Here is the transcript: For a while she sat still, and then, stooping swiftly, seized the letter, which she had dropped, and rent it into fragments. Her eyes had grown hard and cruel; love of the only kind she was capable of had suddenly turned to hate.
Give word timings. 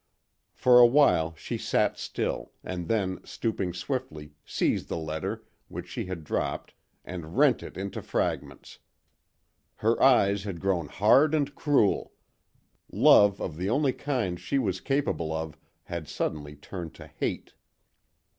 For 0.55 0.79
a 0.79 0.85
while 0.87 1.35
she 1.35 1.59
sat 1.59 1.95
still, 1.95 2.53
and 2.63 2.87
then, 2.87 3.19
stooping 3.23 3.71
swiftly, 3.75 4.33
seized 4.43 4.87
the 4.89 4.97
letter, 4.97 5.43
which 5.67 5.87
she 5.87 6.05
had 6.05 6.23
dropped, 6.23 6.73
and 7.05 7.37
rent 7.37 7.61
it 7.61 7.77
into 7.77 8.01
fragments. 8.01 8.79
Her 9.75 10.01
eyes 10.01 10.43
had 10.43 10.59
grown 10.59 10.87
hard 10.87 11.35
and 11.35 11.53
cruel; 11.53 12.13
love 12.91 13.39
of 13.39 13.57
the 13.57 13.69
only 13.69 13.93
kind 13.93 14.39
she 14.39 14.57
was 14.57 14.81
capable 14.81 15.31
of 15.31 15.55
had 15.83 16.07
suddenly 16.07 16.55
turned 16.55 16.95
to 16.95 17.05
hate. 17.05 17.53